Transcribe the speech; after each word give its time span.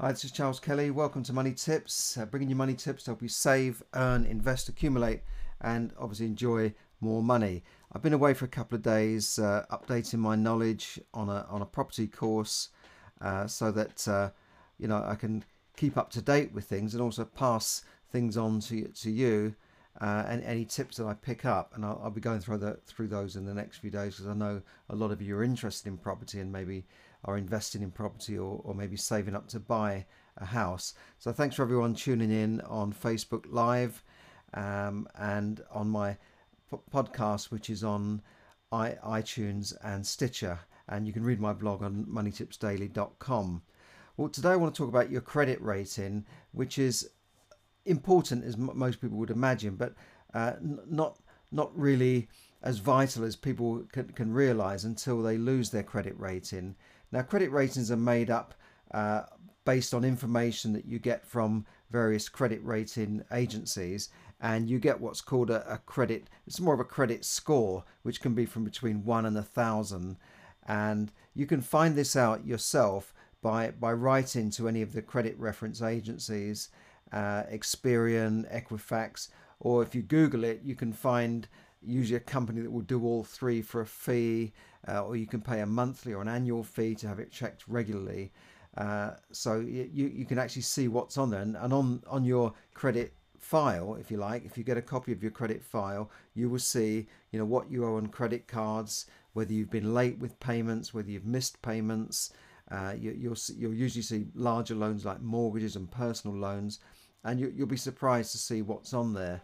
Hi, 0.00 0.12
this 0.12 0.24
is 0.24 0.32
Charles 0.32 0.58
Kelly. 0.58 0.90
Welcome 0.90 1.22
to 1.24 1.34
Money 1.34 1.52
Tips, 1.52 2.16
uh, 2.16 2.24
bringing 2.24 2.48
you 2.48 2.56
money 2.56 2.72
tips 2.72 3.02
to 3.02 3.10
help 3.10 3.20
you 3.20 3.28
save, 3.28 3.82
earn, 3.92 4.24
invest, 4.24 4.70
accumulate, 4.70 5.20
and 5.60 5.92
obviously 5.98 6.24
enjoy 6.24 6.72
more 7.02 7.22
money. 7.22 7.62
I've 7.92 8.00
been 8.00 8.14
away 8.14 8.32
for 8.32 8.46
a 8.46 8.48
couple 8.48 8.76
of 8.76 8.82
days, 8.82 9.38
uh, 9.38 9.66
updating 9.70 10.20
my 10.20 10.36
knowledge 10.36 10.98
on 11.12 11.28
a 11.28 11.46
on 11.50 11.60
a 11.60 11.66
property 11.66 12.06
course, 12.06 12.70
uh, 13.20 13.46
so 13.46 13.70
that 13.72 14.08
uh, 14.08 14.30
you 14.78 14.88
know 14.88 15.04
I 15.06 15.16
can 15.16 15.44
keep 15.76 15.98
up 15.98 16.08
to 16.12 16.22
date 16.22 16.54
with 16.54 16.64
things 16.64 16.94
and 16.94 17.02
also 17.02 17.26
pass 17.26 17.84
things 18.10 18.38
on 18.38 18.60
to 18.60 18.88
to 18.88 19.10
you. 19.10 19.54
Uh, 20.00 20.24
and 20.28 20.42
any 20.44 20.64
tips 20.64 20.96
that 20.96 21.06
I 21.06 21.14
pick 21.14 21.44
up, 21.44 21.72
and 21.74 21.84
I'll, 21.84 22.00
I'll 22.04 22.10
be 22.10 22.20
going 22.20 22.40
through 22.40 22.58
the, 22.58 22.78
through 22.86 23.08
those 23.08 23.36
in 23.36 23.44
the 23.44 23.52
next 23.52 23.78
few 23.78 23.90
days 23.90 24.14
because 24.14 24.28
I 24.28 24.34
know 24.34 24.62
a 24.88 24.94
lot 24.94 25.10
of 25.10 25.20
you 25.20 25.36
are 25.36 25.42
interested 25.42 25.88
in 25.88 25.98
property 25.98 26.40
and 26.40 26.50
maybe 26.50 26.86
are 27.24 27.36
investing 27.36 27.82
in 27.82 27.90
property 27.90 28.38
or, 28.38 28.60
or 28.64 28.74
maybe 28.74 28.96
saving 28.96 29.34
up 29.34 29.48
to 29.48 29.60
buy 29.60 30.06
a 30.38 30.44
house. 30.44 30.94
So 31.18 31.32
thanks 31.32 31.56
for 31.56 31.62
everyone 31.62 31.94
tuning 31.94 32.30
in 32.30 32.60
on 32.62 32.92
Facebook 32.92 33.44
Live 33.48 34.02
um, 34.54 35.08
and 35.18 35.62
on 35.70 35.88
my 35.88 36.16
podcast, 36.92 37.50
which 37.50 37.70
is 37.70 37.84
on 37.84 38.22
I, 38.72 38.96
iTunes 39.04 39.74
and 39.82 40.06
Stitcher. 40.06 40.60
And 40.88 41.06
you 41.06 41.12
can 41.12 41.24
read 41.24 41.40
my 41.40 41.52
blog 41.52 41.82
on 41.82 42.06
moneytipsdaily.com. 42.06 43.62
Well, 44.16 44.28
today 44.28 44.50
I 44.50 44.56
want 44.56 44.74
to 44.74 44.78
talk 44.78 44.88
about 44.88 45.10
your 45.10 45.20
credit 45.20 45.60
rating, 45.62 46.26
which 46.52 46.78
is 46.78 47.10
important 47.84 48.44
as 48.44 48.54
m- 48.54 48.70
most 48.74 49.00
people 49.00 49.18
would 49.18 49.30
imagine, 49.30 49.76
but 49.76 49.94
uh, 50.34 50.52
n- 50.56 50.80
not 50.86 51.18
not 51.52 51.76
really 51.76 52.28
as 52.62 52.78
vital 52.78 53.24
as 53.24 53.36
people 53.36 53.84
can, 53.92 54.08
can 54.12 54.32
realize 54.32 54.84
until 54.84 55.22
they 55.22 55.36
lose 55.36 55.70
their 55.70 55.82
credit 55.82 56.14
rating. 56.18 56.76
Now, 57.10 57.22
credit 57.22 57.50
ratings 57.50 57.90
are 57.90 57.96
made 57.96 58.30
up 58.30 58.54
uh, 58.92 59.22
based 59.64 59.94
on 59.94 60.04
information 60.04 60.72
that 60.74 60.84
you 60.84 60.98
get 60.98 61.26
from 61.26 61.66
various 61.90 62.28
credit 62.28 62.60
rating 62.62 63.24
agencies, 63.32 64.10
and 64.40 64.70
you 64.70 64.78
get 64.78 65.00
what's 65.00 65.20
called 65.20 65.50
a, 65.50 65.72
a 65.72 65.78
credit. 65.78 66.28
It's 66.46 66.60
more 66.60 66.74
of 66.74 66.80
a 66.80 66.84
credit 66.84 67.24
score, 67.24 67.84
which 68.02 68.20
can 68.20 68.34
be 68.34 68.46
from 68.46 68.64
between 68.64 69.04
one 69.04 69.26
and 69.26 69.36
a 69.36 69.42
thousand, 69.42 70.16
and 70.66 71.10
you 71.34 71.46
can 71.46 71.60
find 71.60 71.96
this 71.96 72.14
out 72.14 72.46
yourself 72.46 73.12
by 73.42 73.70
by 73.70 73.92
writing 73.92 74.50
to 74.50 74.68
any 74.68 74.82
of 74.82 74.92
the 74.92 75.02
credit 75.02 75.38
reference 75.38 75.82
agencies, 75.82 76.68
uh, 77.12 77.44
Experian, 77.52 78.50
Equifax, 78.52 79.28
or 79.60 79.82
if 79.82 79.94
you 79.94 80.02
Google 80.02 80.44
it, 80.44 80.60
you 80.64 80.74
can 80.74 80.92
find 80.92 81.48
usually 81.82 82.16
a 82.16 82.20
company 82.20 82.60
that 82.60 82.70
will 82.70 82.80
do 82.80 83.04
all 83.04 83.24
three 83.24 83.62
for 83.62 83.80
a 83.80 83.86
fee, 83.86 84.52
uh, 84.88 85.02
or 85.04 85.16
you 85.16 85.26
can 85.26 85.40
pay 85.40 85.60
a 85.60 85.66
monthly 85.66 86.12
or 86.12 86.22
an 86.22 86.28
annual 86.28 86.62
fee 86.62 86.94
to 86.94 87.08
have 87.08 87.18
it 87.18 87.30
checked 87.30 87.64
regularly. 87.68 88.32
Uh, 88.76 89.12
so 89.32 89.60
you, 89.60 89.88
you 89.92 90.24
can 90.24 90.38
actually 90.38 90.62
see 90.62 90.88
what's 90.88 91.18
on 91.18 91.30
there. 91.30 91.42
And, 91.42 91.56
and 91.56 91.72
on, 91.72 92.02
on 92.06 92.24
your 92.24 92.52
credit 92.74 93.12
file, 93.38 93.96
if 93.96 94.10
you 94.10 94.16
like, 94.16 94.44
if 94.44 94.56
you 94.56 94.64
get 94.64 94.76
a 94.76 94.82
copy 94.82 95.12
of 95.12 95.22
your 95.22 95.32
credit 95.32 95.62
file, 95.62 96.10
you 96.34 96.48
will 96.48 96.58
see, 96.58 97.06
you 97.32 97.38
know, 97.38 97.44
what 97.44 97.70
you 97.70 97.84
owe 97.84 97.96
on 97.96 98.06
credit 98.06 98.46
cards, 98.46 99.06
whether 99.32 99.52
you've 99.52 99.70
been 99.70 99.94
late 99.94 100.18
with 100.18 100.38
payments, 100.40 100.94
whether 100.94 101.10
you've 101.10 101.26
missed 101.26 101.60
payments. 101.62 102.32
Uh, 102.70 102.94
you, 102.96 103.10
you'll, 103.10 103.36
you'll 103.56 103.74
usually 103.74 104.02
see 104.02 104.26
larger 104.34 104.74
loans 104.74 105.04
like 105.04 105.20
mortgages 105.20 105.74
and 105.74 105.90
personal 105.90 106.36
loans, 106.36 106.78
and 107.24 107.40
you, 107.40 107.52
will 107.58 107.66
be 107.66 107.76
surprised 107.76 108.32
to 108.32 108.38
see 108.38 108.62
what's 108.62 108.94
on 108.94 109.14
there. 109.14 109.40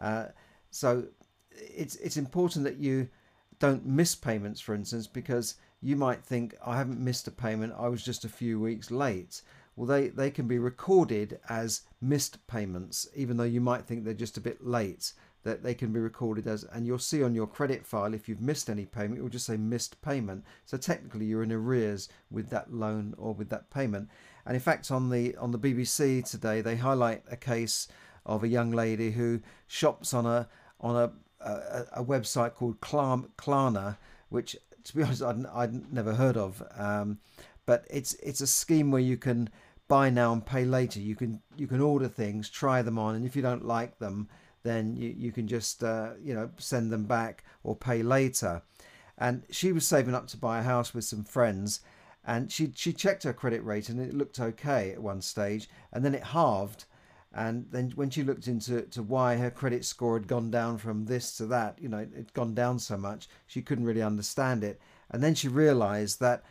Uh, 0.00 0.26
so 0.70 1.04
it's 1.52 1.96
it's 1.96 2.16
important 2.16 2.64
that 2.64 2.78
you 2.78 3.08
don't 3.58 3.84
miss 3.84 4.14
payments, 4.14 4.60
for 4.60 4.74
instance, 4.74 5.06
because 5.06 5.56
you 5.82 5.96
might 5.96 6.24
think 6.24 6.56
I 6.64 6.76
haven't 6.76 7.00
missed 7.00 7.28
a 7.28 7.30
payment. 7.30 7.74
I 7.78 7.88
was 7.88 8.04
just 8.04 8.24
a 8.24 8.28
few 8.28 8.60
weeks 8.60 8.90
late. 8.90 9.42
Well, 9.76 9.86
they, 9.86 10.08
they 10.08 10.30
can 10.30 10.46
be 10.46 10.58
recorded 10.58 11.38
as 11.48 11.82
missed 12.00 12.46
payments, 12.46 13.08
even 13.14 13.36
though 13.36 13.44
you 13.44 13.60
might 13.60 13.86
think 13.86 14.04
they're 14.04 14.14
just 14.14 14.36
a 14.36 14.42
bit 14.42 14.66
late. 14.66 15.12
That 15.42 15.62
they 15.62 15.72
can 15.72 15.90
be 15.90 16.00
recorded 16.00 16.46
as, 16.46 16.64
and 16.64 16.86
you'll 16.86 16.98
see 16.98 17.22
on 17.22 17.34
your 17.34 17.46
credit 17.46 17.86
file 17.86 18.12
if 18.12 18.28
you've 18.28 18.42
missed 18.42 18.68
any 18.68 18.84
payment, 18.84 19.18
it 19.18 19.22
will 19.22 19.30
just 19.30 19.46
say 19.46 19.56
missed 19.56 20.02
payment. 20.02 20.44
So 20.66 20.76
technically, 20.76 21.24
you're 21.24 21.42
in 21.42 21.50
arrears 21.50 22.10
with 22.30 22.50
that 22.50 22.74
loan 22.74 23.14
or 23.16 23.32
with 23.32 23.48
that 23.48 23.70
payment. 23.70 24.10
And 24.46 24.54
in 24.54 24.60
fact, 24.60 24.90
on 24.90 25.10
the 25.10 25.36
on 25.36 25.52
the 25.52 25.58
BBC 25.58 26.28
today, 26.28 26.60
they 26.60 26.76
highlight 26.76 27.22
a 27.30 27.36
case 27.36 27.88
of 28.26 28.44
a 28.44 28.48
young 28.48 28.70
lady 28.70 29.12
who 29.12 29.40
shops 29.66 30.14
on 30.14 30.26
a 30.26 30.48
on 30.80 30.96
a 30.96 31.12
a, 31.44 31.84
a 31.96 32.04
website 32.04 32.54
called 32.54 32.80
Klarna, 32.80 33.96
which 34.28 34.56
to 34.84 34.96
be 34.96 35.02
honest 35.04 35.22
I'd, 35.22 35.46
I'd 35.46 35.92
never 35.92 36.14
heard 36.14 36.36
of. 36.36 36.62
Um, 36.76 37.18
but 37.66 37.86
it's 37.90 38.14
it's 38.14 38.40
a 38.40 38.46
scheme 38.46 38.90
where 38.90 39.02
you 39.02 39.16
can 39.16 39.48
buy 39.88 40.10
now 40.10 40.32
and 40.32 40.44
pay 40.44 40.64
later. 40.64 41.00
You 41.00 41.16
can 41.16 41.42
you 41.56 41.66
can 41.66 41.80
order 41.80 42.08
things, 42.08 42.48
try 42.48 42.82
them 42.82 42.98
on, 42.98 43.14
and 43.14 43.24
if 43.24 43.36
you 43.36 43.42
don't 43.42 43.64
like 43.64 43.98
them, 43.98 44.28
then 44.62 44.96
you, 44.96 45.14
you 45.16 45.32
can 45.32 45.46
just 45.46 45.82
uh, 45.84 46.10
you 46.22 46.34
know 46.34 46.50
send 46.58 46.92
them 46.92 47.04
back 47.04 47.44
or 47.62 47.76
pay 47.76 48.02
later. 48.02 48.62
And 49.18 49.42
she 49.50 49.72
was 49.72 49.86
saving 49.86 50.14
up 50.14 50.28
to 50.28 50.38
buy 50.38 50.60
a 50.60 50.62
house 50.62 50.94
with 50.94 51.04
some 51.04 51.24
friends, 51.24 51.80
and 52.30 52.50
she 52.50 52.72
she 52.74 52.92
checked 52.92 53.24
her 53.24 53.32
credit 53.32 53.62
rate 53.64 53.88
and 53.88 54.00
it 54.00 54.14
looked 54.14 54.40
okay 54.40 54.92
at 54.92 55.02
one 55.02 55.22
stage, 55.22 55.68
and 55.92 56.04
then 56.04 56.14
it 56.14 56.24
halved 56.24 56.84
and 57.32 57.66
then 57.70 57.92
when 57.94 58.10
she 58.10 58.24
looked 58.24 58.48
into 58.48 58.82
to 58.82 59.02
why 59.02 59.36
her 59.36 59.50
credit 59.50 59.84
score 59.84 60.18
had 60.18 60.26
gone 60.26 60.50
down 60.50 60.78
from 60.78 61.04
this 61.04 61.36
to 61.36 61.46
that, 61.46 61.78
you 61.80 61.88
know, 61.88 62.00
it'd 62.00 62.32
gone 62.32 62.54
down 62.54 62.78
so 62.80 62.96
much, 62.96 63.28
she 63.46 63.62
couldn't 63.62 63.84
really 63.84 64.02
understand 64.02 64.64
it. 64.64 64.80
And 65.10 65.22
then 65.22 65.34
she 65.36 65.46
realized 65.46 66.18
that 66.20 66.42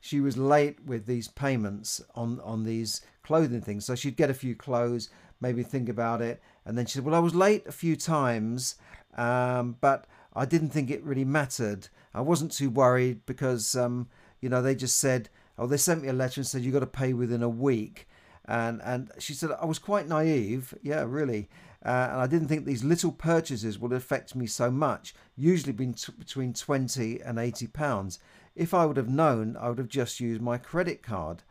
she 0.00 0.20
was 0.20 0.36
late 0.36 0.84
with 0.84 1.06
these 1.06 1.28
payments 1.28 2.02
on 2.14 2.40
on 2.40 2.64
these 2.64 3.00
clothing 3.22 3.62
things. 3.62 3.84
So 3.84 3.94
she'd 3.94 4.16
get 4.16 4.30
a 4.30 4.34
few 4.34 4.54
clothes, 4.54 5.08
maybe 5.40 5.62
think 5.62 5.88
about 5.88 6.20
it, 6.20 6.42
and 6.64 6.76
then 6.76 6.86
she 6.86 6.94
said, 6.94 7.04
"Well, 7.04 7.14
I 7.14 7.20
was 7.20 7.34
late 7.34 7.66
a 7.66 7.72
few 7.72 7.96
times, 7.96 8.74
um, 9.16 9.76
but 9.80 10.06
I 10.34 10.46
didn't 10.46 10.70
think 10.70 10.90
it 10.90 11.04
really 11.04 11.24
mattered. 11.24 11.88
I 12.12 12.20
wasn't 12.20 12.52
too 12.52 12.70
worried 12.70 13.24
because, 13.24 13.76
um, 13.76 14.08
you 14.44 14.50
know, 14.50 14.62
they 14.62 14.74
just 14.74 14.98
said, 14.98 15.28
oh, 15.58 15.66
they 15.66 15.76
sent 15.76 16.02
me 16.02 16.08
a 16.08 16.12
letter 16.12 16.40
and 16.40 16.46
said 16.46 16.62
you've 16.62 16.74
got 16.74 16.80
to 16.80 16.86
pay 16.86 17.12
within 17.12 17.42
a 17.42 17.48
week." 17.48 18.06
and 18.46 18.80
and 18.84 19.10
she 19.18 19.32
said 19.32 19.50
I 19.60 19.64
was 19.64 19.78
quite 19.78 20.06
naive, 20.06 20.74
yeah, 20.82 21.04
really, 21.06 21.48
uh, 21.84 22.08
and 22.12 22.20
I 22.20 22.26
didn't 22.26 22.48
think 22.48 22.64
these 22.64 22.84
little 22.84 23.12
purchases 23.12 23.78
would 23.78 23.92
affect 23.92 24.34
me 24.34 24.46
so 24.46 24.70
much. 24.70 25.14
Usually, 25.36 25.72
been 25.72 25.94
t- 25.94 26.12
between 26.18 26.52
twenty 26.52 27.20
and 27.20 27.38
eighty 27.38 27.66
pounds. 27.66 28.18
If 28.54 28.74
I 28.74 28.86
would 28.86 28.96
have 28.96 29.08
known, 29.08 29.56
I 29.56 29.68
would 29.68 29.78
have 29.78 29.88
just 29.88 30.20
used 30.20 30.40
my 30.40 30.58
credit 30.58 31.02
card. 31.02 31.42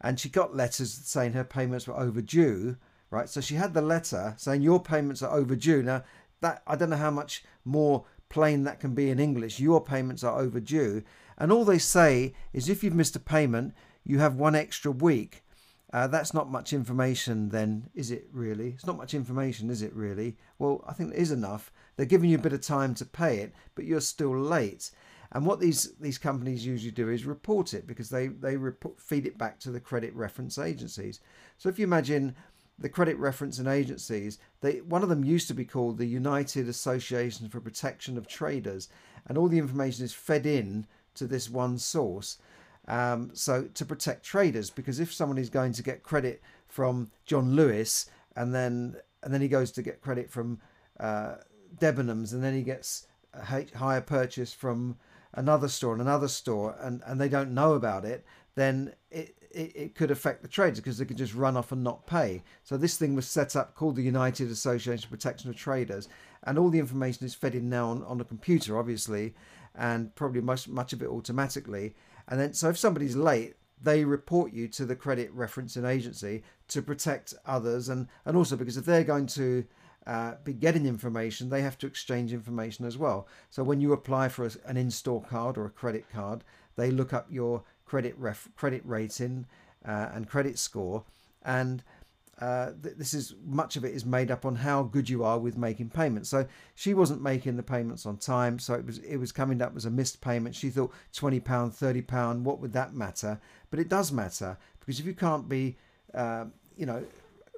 And 0.00 0.18
she 0.18 0.30
got 0.30 0.56
letters 0.56 0.92
saying 0.92 1.34
her 1.34 1.44
payments 1.44 1.86
were 1.86 1.98
overdue. 1.98 2.76
Right, 3.10 3.28
so 3.28 3.40
she 3.40 3.56
had 3.56 3.74
the 3.74 3.82
letter 3.82 4.34
saying 4.38 4.62
your 4.62 4.80
payments 4.80 5.20
are 5.20 5.36
overdue. 5.36 5.82
Now 5.82 6.04
that 6.40 6.62
I 6.66 6.76
don't 6.76 6.90
know 6.90 6.96
how 6.96 7.10
much 7.10 7.44
more 7.64 8.04
plain 8.28 8.62
that 8.64 8.78
can 8.78 8.94
be 8.94 9.10
in 9.10 9.18
English. 9.18 9.58
Your 9.58 9.84
payments 9.84 10.22
are 10.22 10.38
overdue, 10.38 11.02
and 11.40 11.50
all 11.50 11.64
they 11.64 11.78
say 11.78 12.34
is 12.52 12.68
if 12.68 12.84
you've 12.84 12.94
missed 12.94 13.16
a 13.16 13.20
payment, 13.20 13.74
you 14.04 14.18
have 14.18 14.36
one 14.36 14.54
extra 14.54 14.92
week. 14.92 15.42
Uh, 15.92 16.06
that's 16.06 16.32
not 16.32 16.50
much 16.50 16.72
information, 16.72 17.48
then, 17.48 17.88
is 17.94 18.12
it 18.12 18.28
really? 18.32 18.68
It's 18.68 18.86
not 18.86 18.98
much 18.98 19.14
information, 19.14 19.70
is 19.70 19.82
it 19.82 19.92
really? 19.92 20.36
Well, 20.58 20.84
I 20.86 20.92
think 20.92 21.12
it 21.12 21.18
is 21.18 21.32
enough. 21.32 21.72
They're 21.96 22.06
giving 22.06 22.30
you 22.30 22.36
a 22.36 22.40
bit 22.40 22.52
of 22.52 22.60
time 22.60 22.94
to 22.94 23.04
pay 23.04 23.38
it, 23.38 23.52
but 23.74 23.86
you're 23.86 24.00
still 24.00 24.38
late. 24.38 24.92
And 25.32 25.46
what 25.46 25.60
these, 25.60 25.92
these 26.00 26.18
companies 26.18 26.66
usually 26.66 26.92
do 26.92 27.08
is 27.08 27.24
report 27.24 27.74
it 27.74 27.86
because 27.86 28.10
they, 28.10 28.28
they 28.28 28.56
report, 28.56 29.00
feed 29.00 29.26
it 29.26 29.38
back 29.38 29.58
to 29.60 29.70
the 29.70 29.80
credit 29.80 30.14
reference 30.14 30.58
agencies. 30.58 31.20
So 31.58 31.68
if 31.68 31.78
you 31.78 31.84
imagine 31.84 32.36
the 32.78 32.88
credit 32.88 33.16
reference 33.18 33.58
and 33.58 33.68
agencies, 33.68 34.38
they, 34.60 34.80
one 34.80 35.02
of 35.02 35.08
them 35.08 35.24
used 35.24 35.48
to 35.48 35.54
be 35.54 35.64
called 35.64 35.98
the 35.98 36.06
United 36.06 36.68
Association 36.68 37.48
for 37.48 37.60
Protection 37.60 38.16
of 38.16 38.26
Traders, 38.26 38.88
and 39.26 39.36
all 39.36 39.48
the 39.48 39.58
information 39.58 40.04
is 40.04 40.12
fed 40.12 40.46
in 40.46 40.86
to 41.20 41.26
this 41.26 41.48
one 41.48 41.78
source. 41.78 42.38
Um, 42.88 43.30
so 43.34 43.68
to 43.74 43.84
protect 43.84 44.24
traders, 44.24 44.70
because 44.70 44.98
if 44.98 45.12
someone 45.12 45.38
is 45.38 45.48
going 45.48 45.72
to 45.74 45.82
get 45.82 46.02
credit 46.02 46.42
from 46.66 47.10
John 47.24 47.54
Lewis 47.54 48.10
and 48.34 48.54
then 48.54 48.96
and 49.22 49.32
then 49.32 49.40
he 49.40 49.48
goes 49.48 49.70
to 49.72 49.82
get 49.82 50.00
credit 50.00 50.30
from 50.30 50.60
uh, 50.98 51.36
Debenhams 51.78 52.32
and 52.32 52.42
then 52.42 52.54
he 52.54 52.62
gets 52.62 53.06
a 53.34 53.44
hire 53.76 54.00
purchase 54.00 54.52
from 54.52 54.96
another 55.34 55.68
store 55.68 55.92
and 55.92 56.00
another 56.00 56.26
store 56.26 56.74
and, 56.80 57.02
and 57.06 57.20
they 57.20 57.28
don't 57.28 57.52
know 57.52 57.74
about 57.74 58.04
it, 58.04 58.24
then 58.54 58.92
it, 59.10 59.36
it, 59.50 59.72
it 59.76 59.94
could 59.94 60.10
affect 60.10 60.42
the 60.42 60.48
traders 60.48 60.80
because 60.80 60.98
they 60.98 61.04
could 61.04 61.18
just 61.18 61.34
run 61.34 61.56
off 61.56 61.70
and 61.70 61.84
not 61.84 62.06
pay. 62.06 62.42
So 62.64 62.76
this 62.76 62.96
thing 62.96 63.14
was 63.14 63.28
set 63.28 63.54
up 63.54 63.74
called 63.74 63.96
the 63.96 64.02
United 64.02 64.50
Association 64.50 65.04
of 65.04 65.10
Protection 65.10 65.50
of 65.50 65.56
Traders 65.56 66.08
and 66.44 66.58
all 66.58 66.70
the 66.70 66.78
information 66.78 67.26
is 67.26 67.34
fed 67.34 67.54
in 67.54 67.68
now 67.68 67.90
on, 67.90 68.02
on 68.04 68.20
a 68.20 68.24
computer 68.24 68.78
obviously 68.78 69.34
and 69.74 70.14
probably 70.14 70.40
much 70.40 70.68
much 70.68 70.92
of 70.92 71.02
it 71.02 71.08
automatically. 71.08 71.94
And 72.28 72.38
then, 72.38 72.52
so 72.54 72.68
if 72.68 72.78
somebody's 72.78 73.16
late, 73.16 73.56
they 73.82 74.04
report 74.04 74.52
you 74.52 74.68
to 74.68 74.84
the 74.84 74.96
credit 74.96 75.34
referencing 75.34 75.88
agency 75.88 76.42
to 76.68 76.82
protect 76.82 77.34
others, 77.46 77.88
and 77.88 78.08
and 78.24 78.36
also 78.36 78.56
because 78.56 78.76
if 78.76 78.84
they're 78.84 79.04
going 79.04 79.26
to 79.26 79.64
uh, 80.06 80.34
be 80.44 80.52
getting 80.52 80.86
information, 80.86 81.48
they 81.48 81.62
have 81.62 81.78
to 81.78 81.86
exchange 81.86 82.32
information 82.32 82.84
as 82.84 82.96
well. 82.96 83.26
So 83.50 83.62
when 83.62 83.80
you 83.80 83.92
apply 83.92 84.28
for 84.28 84.46
a, 84.46 84.50
an 84.66 84.76
in-store 84.76 85.22
card 85.22 85.58
or 85.58 85.66
a 85.66 85.70
credit 85.70 86.06
card, 86.12 86.44
they 86.76 86.90
look 86.90 87.12
up 87.12 87.26
your 87.30 87.64
credit 87.84 88.14
ref 88.18 88.48
credit 88.56 88.82
rating, 88.84 89.46
uh, 89.84 90.08
and 90.14 90.28
credit 90.28 90.58
score, 90.58 91.04
and 91.42 91.82
uh, 92.40 92.72
th- 92.82 92.96
this 92.96 93.12
is 93.12 93.34
much 93.44 93.76
of 93.76 93.84
it 93.84 93.94
is 93.94 94.06
made 94.06 94.30
up 94.30 94.46
on 94.46 94.56
how 94.56 94.82
good 94.82 95.08
you 95.10 95.22
are 95.22 95.38
with 95.38 95.58
making 95.58 95.90
payments. 95.90 96.30
So 96.30 96.46
she 96.74 96.94
wasn't 96.94 97.20
making 97.20 97.56
the 97.56 97.62
payments 97.62 98.06
on 98.06 98.16
time, 98.16 98.58
so 98.58 98.74
it 98.74 98.86
was 98.86 98.98
it 98.98 99.18
was 99.18 99.30
coming 99.30 99.60
up 99.60 99.76
as 99.76 99.84
a 99.84 99.90
missed 99.90 100.20
payment. 100.20 100.54
She 100.54 100.70
thought 100.70 100.92
twenty 101.12 101.40
pound, 101.40 101.74
thirty 101.74 102.02
pound, 102.02 102.44
what 102.44 102.58
would 102.60 102.72
that 102.72 102.94
matter? 102.94 103.40
But 103.70 103.78
it 103.78 103.88
does 103.88 104.10
matter 104.10 104.56
because 104.78 104.98
if 104.98 105.06
you 105.06 105.14
can't 105.14 105.48
be, 105.48 105.76
uh, 106.14 106.46
you 106.76 106.86
know, 106.86 107.04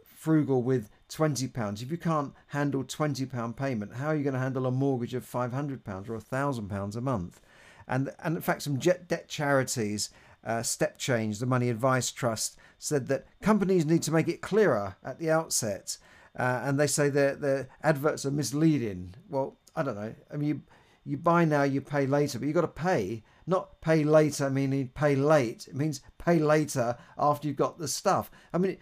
frugal 0.04 0.62
with 0.62 0.90
twenty 1.08 1.46
pounds, 1.46 1.80
if 1.82 1.90
you 1.90 1.98
can't 1.98 2.32
handle 2.48 2.82
twenty 2.82 3.24
pound 3.24 3.56
payment, 3.56 3.94
how 3.94 4.08
are 4.08 4.16
you 4.16 4.24
going 4.24 4.34
to 4.34 4.40
handle 4.40 4.66
a 4.66 4.72
mortgage 4.72 5.14
of 5.14 5.24
five 5.24 5.52
hundred 5.52 5.84
pounds 5.84 6.08
or 6.08 6.16
a 6.16 6.20
thousand 6.20 6.68
pounds 6.68 6.96
a 6.96 7.00
month? 7.00 7.40
And 7.86 8.10
and 8.22 8.34
in 8.36 8.42
fact, 8.42 8.62
some 8.62 8.80
jet 8.80 9.06
debt 9.06 9.28
charities 9.28 10.10
uh, 10.44 10.62
Step 10.62 10.98
Change, 10.98 11.38
the 11.38 11.46
Money 11.46 11.68
Advice 11.68 12.10
Trust, 12.10 12.56
said 12.78 13.08
that 13.08 13.26
companies 13.40 13.86
need 13.86 14.02
to 14.02 14.12
make 14.12 14.28
it 14.28 14.40
clearer 14.40 14.96
at 15.04 15.18
the 15.18 15.30
outset. 15.30 15.96
Uh, 16.38 16.62
and 16.64 16.80
they 16.80 16.86
say 16.86 17.08
their 17.08 17.34
their 17.34 17.68
adverts 17.82 18.24
are 18.24 18.30
misleading. 18.30 19.14
Well, 19.28 19.56
I 19.76 19.82
don't 19.82 19.96
know. 19.96 20.14
I 20.32 20.36
mean, 20.36 20.48
you 20.48 20.62
you 21.04 21.16
buy 21.16 21.44
now, 21.44 21.62
you 21.62 21.80
pay 21.80 22.06
later, 22.06 22.38
but 22.38 22.46
you've 22.46 22.54
got 22.54 22.62
to 22.62 22.68
pay. 22.68 23.22
Not 23.46 23.80
pay 23.80 24.04
later 24.04 24.48
meaning 24.48 24.90
pay 24.94 25.16
late. 25.16 25.66
It 25.68 25.74
means 25.74 26.00
pay 26.18 26.38
later 26.38 26.96
after 27.18 27.48
you've 27.48 27.56
got 27.56 27.78
the 27.78 27.88
stuff. 27.88 28.30
I 28.52 28.58
mean, 28.58 28.78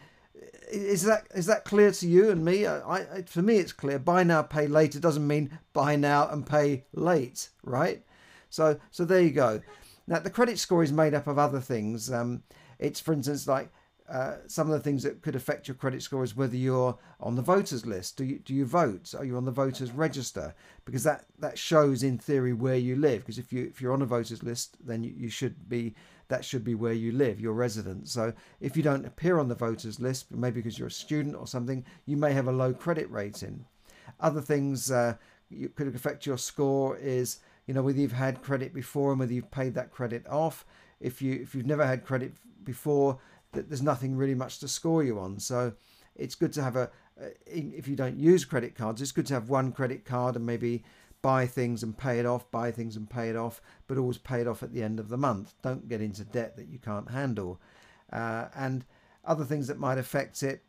is 0.71 1.03
that 1.05 1.27
is 1.35 1.47
that 1.47 1.65
clear 1.65 1.91
to 1.93 2.09
you 2.09 2.31
and 2.31 2.45
me? 2.45 2.67
I, 2.67 2.99
I 2.99 3.23
for 3.23 3.43
me 3.43 3.57
it's 3.57 3.73
clear. 3.73 3.99
Buy 3.99 4.23
now, 4.23 4.43
pay 4.43 4.67
later 4.67 5.01
doesn't 5.01 5.27
mean 5.27 5.59
buy 5.73 5.97
now 5.97 6.29
and 6.29 6.47
pay 6.47 6.85
late, 6.93 7.49
right? 7.63 8.05
So 8.49 8.79
so 8.91 9.05
there 9.05 9.21
you 9.21 9.31
go. 9.31 9.61
Now, 10.11 10.19
the 10.19 10.29
credit 10.29 10.59
score 10.59 10.83
is 10.83 10.93
made 10.93 11.15
up 11.15 11.29
of 11.29 11.39
other 11.39 11.61
things. 11.61 12.13
Um, 12.13 12.43
it's, 12.81 12.99
for 12.99 13.13
instance, 13.13 13.47
like 13.47 13.71
uh, 14.11 14.39
some 14.49 14.67
of 14.67 14.73
the 14.73 14.81
things 14.81 15.05
that 15.05 15.23
could 15.23 15.37
affect 15.37 15.69
your 15.69 15.77
credit 15.77 16.03
score 16.03 16.25
is 16.25 16.35
whether 16.35 16.57
you're 16.57 16.99
on 17.21 17.37
the 17.37 17.43
voters 17.43 17.87
list. 17.87 18.17
Do 18.17 18.25
you 18.25 18.41
do 18.41 18.53
you 18.53 18.67
vote? 18.67 19.15
Are 19.17 19.25
you 19.25 19.37
on 19.37 19.45
the 19.45 19.53
voters 19.53 19.93
register? 19.93 20.53
Because 20.85 21.05
that 21.05 21.27
that 21.39 21.57
shows 21.57 22.03
in 22.03 22.19
theory 22.19 22.53
where 22.53 22.77
you 22.77 22.97
live. 22.97 23.21
Because 23.21 23.39
if 23.39 23.53
you 23.53 23.67
if 23.67 23.81
you're 23.81 23.93
on 23.93 24.03
a 24.03 24.07
voters 24.07 24.43
list, 24.43 24.77
then 24.85 25.05
you, 25.05 25.15
you 25.17 25.29
should 25.29 25.69
be 25.69 25.95
that 26.27 26.45
should 26.45 26.65
be 26.65 26.75
where 26.75 26.93
you 26.93 27.13
live, 27.13 27.41
your 27.41 27.53
residence. 27.53 28.11
So 28.11 28.33
if 28.61 28.77
you 28.77 28.83
don't 28.83 29.07
appear 29.07 29.39
on 29.39 29.47
the 29.47 29.55
voters 29.55 30.01
list, 30.01 30.33
maybe 30.33 30.61
because 30.61 30.77
you're 30.77 30.89
a 30.89 30.91
student 30.91 31.37
or 31.37 31.47
something, 31.47 31.85
you 32.07 32.17
may 32.17 32.33
have 32.33 32.49
a 32.49 32.53
low 32.53 32.75
credit 32.75 33.09
rating. 33.13 33.65
Other 34.19 34.41
things 34.41 34.91
uh, 34.91 35.15
you 35.51 35.69
could 35.69 35.95
affect 35.95 36.27
your 36.27 36.39
score 36.39 36.97
is 36.97 37.39
you 37.67 37.75
know 37.75 37.83
whether 37.83 37.99
you've 37.99 38.13
had 38.13 38.43
credit 38.43 38.75
before 38.75 39.11
and 39.11 39.21
whether 39.21 39.33
you've 39.33 39.51
paid 39.51 39.75
that 39.75 39.91
credit 39.91 40.27
off. 40.29 40.65
If 41.01 41.23
you 41.23 41.35
if 41.35 41.55
you've 41.55 41.67
never 41.67 41.87
had 41.87 42.05
credit 42.05 42.33
before 42.65 43.19
that 43.53 43.69
there's 43.69 43.83
nothing 43.83 44.17
really 44.17 44.35
much 44.35 44.59
to 44.61 44.69
score 44.69 45.03
you 45.03 45.19
on. 45.19 45.39
So 45.39 45.73
it's 46.17 46.35
good 46.35 46.53
to 46.55 46.63
have 46.63 46.77
a 46.77 46.91
if 47.47 47.87
you 47.87 47.97
don't 47.97 48.19
use 48.19 48.47
credit 48.47 48.75
cards 48.75 49.03
it's 49.03 49.13
good 49.13 49.27
to 49.27 49.35
have 49.35 49.51
one 49.51 49.73
credit 49.73 50.07
card 50.07 50.37
and 50.37 50.47
maybe 50.47 50.83
buy 51.21 51.47
things 51.47 51.83
and 51.83 51.99
pay 51.99 52.19
it 52.19 52.25
off 52.25 52.51
buy 52.51 52.71
things 52.71 52.97
and 52.97 53.11
pay 53.11 53.29
it 53.29 53.37
off 53.37 53.61
but 53.87 53.99
always 53.99 54.17
pay 54.17 54.41
it 54.41 54.49
off 54.49 54.63
at 54.63 54.73
the 54.73 54.83
end 54.83 54.99
of 54.99 55.09
the 55.09 55.19
month. 55.19 55.55
Don't 55.63 55.89
get 55.89 56.01
into 56.01 56.25
debt 56.25 56.57
that 56.57 56.69
you 56.69 56.79
can't 56.79 57.11
handle. 57.11 57.61
Uh, 58.13 58.47
and 58.55 58.85
other 59.25 59.45
things 59.45 59.67
that 59.67 59.79
might 59.79 59.99
affect 59.99 60.43
it 60.43 60.63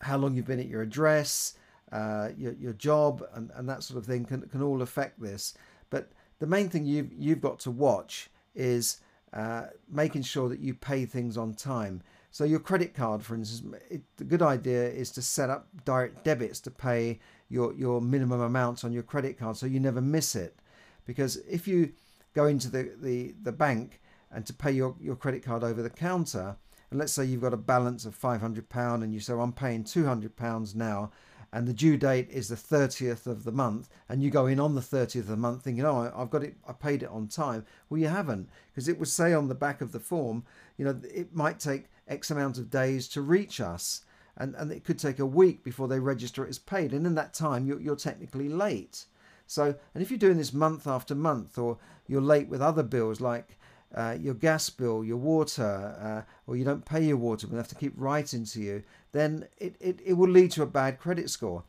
how 0.00 0.16
long 0.16 0.34
you've 0.34 0.46
been 0.46 0.60
at 0.60 0.68
your 0.68 0.82
address 0.82 1.54
uh, 1.92 2.30
your, 2.36 2.52
your 2.54 2.72
job 2.72 3.22
and, 3.34 3.50
and 3.54 3.68
that 3.68 3.82
sort 3.82 3.98
of 3.98 4.06
thing 4.06 4.24
can, 4.24 4.42
can 4.42 4.62
all 4.62 4.82
affect 4.82 5.20
this 5.20 5.54
but 5.92 6.10
the 6.38 6.46
main 6.46 6.70
thing 6.70 6.86
you've, 6.86 7.12
you've 7.12 7.42
got 7.42 7.60
to 7.60 7.70
watch 7.70 8.30
is 8.54 9.00
uh, 9.34 9.66
making 9.88 10.22
sure 10.22 10.48
that 10.48 10.58
you 10.58 10.72
pay 10.72 11.04
things 11.04 11.36
on 11.36 11.52
time. 11.52 12.02
So 12.30 12.44
your 12.44 12.60
credit 12.60 12.94
card, 12.94 13.22
for 13.22 13.34
instance, 13.34 13.76
it, 13.90 14.00
the 14.16 14.24
good 14.24 14.40
idea 14.40 14.88
is 14.88 15.10
to 15.12 15.22
set 15.22 15.50
up 15.50 15.68
direct 15.84 16.24
debits 16.24 16.60
to 16.60 16.70
pay 16.70 17.20
your, 17.50 17.74
your 17.74 18.00
minimum 18.00 18.40
amounts 18.40 18.84
on 18.84 18.92
your 18.92 19.02
credit 19.02 19.38
card 19.38 19.58
so 19.58 19.66
you 19.66 19.80
never 19.80 20.00
miss 20.00 20.34
it. 20.34 20.56
Because 21.04 21.36
if 21.48 21.68
you 21.68 21.92
go 22.32 22.46
into 22.46 22.70
the, 22.70 22.94
the, 23.02 23.34
the 23.42 23.52
bank 23.52 24.00
and 24.30 24.46
to 24.46 24.54
pay 24.54 24.72
your, 24.72 24.96
your 24.98 25.14
credit 25.14 25.44
card 25.44 25.62
over 25.62 25.82
the 25.82 25.90
counter, 25.90 26.56
and 26.90 26.98
let's 26.98 27.12
say 27.12 27.26
you've 27.26 27.42
got 27.42 27.52
a 27.52 27.58
balance 27.58 28.06
of 28.06 28.18
£500 28.18 29.02
and 29.02 29.12
you 29.12 29.20
say, 29.20 29.34
I'm 29.34 29.52
paying 29.52 29.84
£200 29.84 30.74
now, 30.74 31.12
and 31.52 31.68
the 31.68 31.74
due 31.74 31.96
date 31.96 32.28
is 32.30 32.48
the 32.48 32.56
30th 32.56 33.26
of 33.26 33.44
the 33.44 33.52
month 33.52 33.88
and 34.08 34.22
you 34.22 34.30
go 34.30 34.46
in 34.46 34.58
on 34.58 34.74
the 34.74 34.80
30th 34.80 35.20
of 35.20 35.26
the 35.26 35.36
month 35.36 35.62
thinking 35.62 35.84
oh 35.84 36.10
i've 36.16 36.30
got 36.30 36.42
it 36.42 36.56
i 36.66 36.72
paid 36.72 37.02
it 37.02 37.10
on 37.10 37.28
time. 37.28 37.64
Well 37.88 38.00
you 38.00 38.08
haven't 38.08 38.48
because 38.72 38.88
it 38.88 38.98
would 38.98 39.08
say 39.08 39.32
on 39.32 39.48
the 39.48 39.54
back 39.54 39.80
of 39.80 39.92
the 39.92 40.00
form 40.00 40.44
you 40.76 40.84
know 40.84 40.98
it 41.04 41.34
might 41.34 41.60
take 41.60 41.90
x 42.08 42.30
amount 42.30 42.58
of 42.58 42.70
days 42.70 43.06
to 43.08 43.20
reach 43.20 43.60
us 43.60 44.04
and, 44.36 44.54
and 44.54 44.72
it 44.72 44.84
could 44.84 44.98
take 44.98 45.18
a 45.18 45.26
week 45.26 45.62
before 45.62 45.88
they 45.88 45.98
register 45.98 46.44
it 46.44 46.48
as 46.48 46.58
paid 46.58 46.92
and 46.92 47.06
in 47.06 47.14
that 47.14 47.34
time 47.34 47.66
you're, 47.66 47.80
you're 47.80 47.96
technically 47.96 48.48
late. 48.48 49.04
So 49.46 49.74
and 49.94 50.02
if 50.02 50.10
you're 50.10 50.18
doing 50.18 50.38
this 50.38 50.54
month 50.54 50.86
after 50.86 51.14
month 51.14 51.58
or 51.58 51.78
you're 52.06 52.22
late 52.22 52.48
with 52.48 52.62
other 52.62 52.82
bills 52.82 53.20
like 53.20 53.58
uh, 53.94 54.16
your 54.20 54.34
gas 54.34 54.70
bill, 54.70 55.04
your 55.04 55.16
water, 55.16 55.96
uh, 56.00 56.22
or 56.46 56.56
you 56.56 56.64
don't 56.64 56.84
pay 56.84 57.04
your 57.04 57.16
water, 57.16 57.46
we 57.46 57.56
have 57.56 57.68
to 57.68 57.74
keep 57.74 57.92
writing 57.96 58.44
to 58.44 58.60
you, 58.60 58.82
then 59.12 59.46
it, 59.58 59.76
it, 59.80 60.00
it 60.04 60.14
will 60.14 60.28
lead 60.28 60.50
to 60.52 60.62
a 60.62 60.66
bad 60.66 60.98
credit 60.98 61.28
score. 61.30 61.64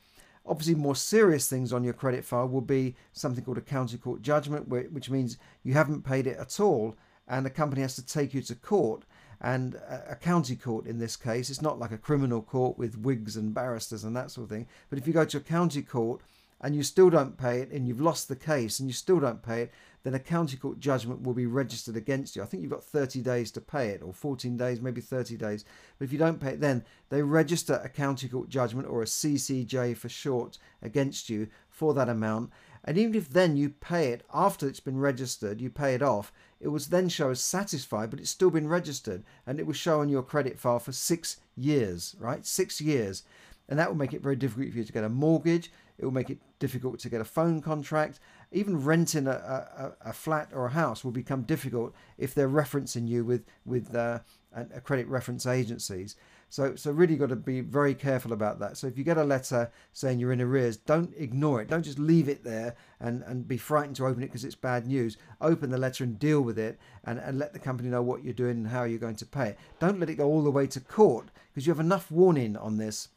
Obviously, 0.46 0.76
more 0.76 0.96
serious 0.96 1.50
things 1.50 1.72
on 1.72 1.84
your 1.84 1.94
credit 1.94 2.26
file 2.26 2.48
will 2.48 2.62
be 2.62 2.96
something 3.14 3.44
called 3.44 3.58
a 3.58 3.62
county 3.62 3.98
court 3.98 4.22
judgment, 4.22 4.68
which 4.68 5.10
means 5.10 5.38
you 5.64 5.74
haven't 5.74 6.04
paid 6.04 6.28
it 6.28 6.38
at 6.38 6.60
all, 6.60 6.96
and 7.28 7.46
the 7.46 7.50
company 7.50 7.82
has 7.82 7.96
to 7.96 8.06
take 8.06 8.34
you 8.34 8.42
to 8.42 8.56
court. 8.56 9.04
And 9.40 9.76
a 10.08 10.16
county 10.16 10.56
court 10.56 10.86
in 10.86 11.00
this 11.00 11.18
case, 11.18 11.50
it's 11.50 11.62
not 11.62 11.78
like 11.78 11.92
a 11.92 11.98
criminal 11.98 12.42
court 12.42 12.78
with 12.78 12.98
wigs 12.98 13.36
and 13.36 13.54
barristers 13.54 14.06
and 14.06 14.16
that 14.16 14.32
sort 14.32 14.46
of 14.46 14.50
thing. 14.50 14.68
But 14.90 15.00
if 15.00 15.06
you 15.06 15.12
go 15.12 15.26
to 15.26 15.38
a 15.38 15.42
county 15.42 15.82
court 15.82 16.22
and 16.62 16.74
you 16.74 16.82
still 16.82 17.10
don't 17.10 17.38
pay 17.38 17.60
it 17.60 17.70
and 17.70 17.86
you've 17.86 18.00
lost 18.00 18.30
the 18.30 18.38
case 18.38 18.80
and 18.80 18.88
you 18.88 18.94
still 18.94 19.20
don't 19.20 19.44
pay 19.44 19.64
it, 19.64 19.72
then 20.04 20.14
a 20.14 20.20
county 20.20 20.58
court 20.58 20.80
judgment 20.80 21.24
will 21.24 21.34
be 21.34 21.46
registered 21.46 21.96
against 21.96 22.36
you. 22.36 22.44
I 22.44 22.46
think 22.46 22.62
you've 22.62 22.72
got 22.72 22.84
30 22.84 23.22
days 23.22 23.52
to 23.52 23.62
pay 23.62 23.90
it, 23.90 24.02
or 24.02 24.14
14 24.14 24.58
days, 24.58 24.82
maybe 24.82 25.02
30 25.02 25.38
days. 25.38 25.66
But 25.98 26.06
if 26.06 26.12
you 26.12 26.20
don't 26.20 26.42
pay 26.42 26.52
it, 26.52 26.62
then 26.62 26.84
they 27.10 27.22
register 27.22 27.82
a 27.84 27.90
county 27.90 28.28
court 28.28 28.50
judgment, 28.50 28.88
or 28.88 29.02
a 29.02 29.06
CCJ 29.06 29.96
for 29.98 30.10
short, 30.10 30.58
against 30.82 31.30
you 31.30 31.48
for 31.70 31.94
that 31.94 32.10
amount. 32.10 32.52
And 32.86 32.98
even 32.98 33.16
if 33.16 33.30
then 33.30 33.56
you 33.56 33.70
pay 33.70 34.10
it 34.10 34.24
after 34.34 34.68
it's 34.68 34.82
been 34.82 35.00
registered, 35.00 35.62
you 35.62 35.70
pay 35.70 35.96
it 35.96 36.02
off, 36.02 36.34
it 36.60 36.68
will 36.68 36.80
then 36.80 37.10
show 37.10 37.30
as 37.30 37.40
satisfied, 37.40 38.10
but 38.10 38.20
it's 38.20 38.30
still 38.30 38.50
been 38.50 38.68
registered 38.68 39.24
and 39.48 39.60
it 39.60 39.66
will 39.66 39.74
show 39.74 40.02
on 40.02 40.10
your 40.10 40.24
credit 40.24 40.60
file 40.60 40.80
for 40.80 40.92
six 40.92 41.38
years, 41.56 42.16
right? 42.20 42.46
Six 42.46 42.82
years. 42.82 43.24
And 43.70 43.80
that 43.80 43.90
will 43.90 43.98
make 43.98 44.14
it 44.14 44.22
very 44.22 44.36
difficult 44.36 44.72
for 44.72 44.78
you 44.78 44.84
to 44.84 44.94
get 44.94 45.06
a 45.06 45.10
mortgage. 45.10 45.72
It 45.98 46.06
will 46.06 46.12
make 46.12 46.30
it 46.30 46.40
difficult 46.60 47.00
to 47.00 47.10
get 47.10 47.22
a 47.22 47.26
phone 47.26 47.62
contract. 47.62 48.20
Even 48.54 48.84
renting 48.84 49.28
a, 49.28 49.32
a, 49.32 50.10
a 50.10 50.14
flat 50.14 50.50
or 50.54 50.68
a 50.68 50.72
house 50.72 51.04
will 51.04 51.12
become 51.12 51.42
difficult 51.42 51.94
if 52.18 52.34
they're 52.34 52.50
referencing 52.50 53.08
you 53.08 53.26
with 53.26 53.44
with 53.66 53.94
uh, 53.96 54.20
a 54.56 54.80
credit 54.82 55.08
reference 55.08 55.46
agencies. 55.46 56.16
So, 56.54 56.76
so 56.76 56.92
really 56.92 57.16
got 57.16 57.30
to 57.30 57.36
be 57.36 57.62
very 57.62 57.96
careful 57.96 58.32
about 58.32 58.60
that. 58.60 58.78
So 58.78 58.86
if 58.86 58.96
you 58.96 59.04
get 59.04 59.18
a 59.18 59.24
letter 59.24 59.72
saying 59.92 60.20
you're 60.20 60.32
in 60.32 60.40
arrears, 60.40 60.78
don't 60.78 61.12
ignore 61.18 61.64
it. 61.64 61.68
Don't 61.68 61.82
just 61.82 61.98
leave 61.98 62.30
it 62.30 62.44
there 62.44 62.76
and, 63.00 63.24
and 63.24 63.48
be 63.48 63.58
frightened 63.58 63.96
to 63.96 64.06
open 64.06 64.22
it 64.22 64.28
because 64.28 64.46
it's 64.46 64.54
bad 64.54 64.86
news. 64.86 65.18
Open 65.42 65.72
the 65.72 65.80
letter 65.80 66.04
and 66.04 66.20
deal 66.20 66.42
with 66.42 66.60
it 66.60 66.78
and, 67.06 67.18
and 67.18 67.40
let 67.40 67.54
the 67.54 67.60
company 67.60 67.90
know 67.90 68.04
what 68.04 68.24
you're 68.24 68.36
doing 68.36 68.58
and 68.58 68.68
how 68.68 68.84
you're 68.84 69.00
going 69.00 69.16
to 69.16 69.26
pay 69.26 69.48
it. 69.48 69.60
Don't 69.80 70.00
let 70.00 70.12
it 70.12 70.18
go 70.18 70.28
all 70.28 70.44
the 70.44 70.52
way 70.52 70.68
to 70.68 70.80
court 70.80 71.30
because 71.52 71.66
you 71.66 71.72
have 71.74 71.80
enough 71.80 72.12
warning 72.12 72.56
on 72.56 72.78
this 72.78 73.10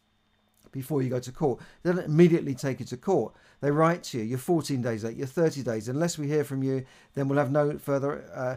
before 0.76 1.02
you 1.02 1.10
go 1.10 1.18
to 1.18 1.32
court. 1.32 1.60
They 1.82 1.92
don't 1.92 2.04
immediately 2.04 2.54
take 2.54 2.80
you 2.80 2.86
to 2.86 2.96
court. 2.96 3.34
They 3.60 3.70
write 3.70 4.04
to 4.04 4.18
you, 4.18 4.24
you're 4.24 4.38
14 4.38 4.82
days 4.82 5.02
late, 5.04 5.16
you're 5.16 5.26
30 5.26 5.62
days. 5.62 5.88
Unless 5.88 6.18
we 6.18 6.28
hear 6.28 6.44
from 6.44 6.62
you, 6.62 6.84
then 7.14 7.28
we'll 7.28 7.38
have 7.38 7.50
no 7.50 7.78
further 7.78 8.24
uh, 8.34 8.56